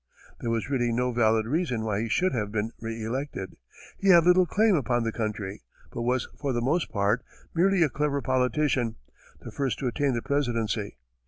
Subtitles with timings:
[0.39, 3.55] There was really no valid reason why he should have been re elected;
[3.99, 7.87] he had little claim, upon the country, but was for the most part, merely a
[7.89, 8.95] clever politician,
[9.41, 10.97] the first to attain the presidency.